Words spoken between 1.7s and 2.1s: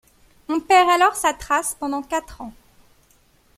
pendant